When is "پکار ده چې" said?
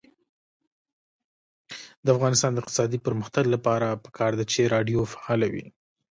4.05-4.71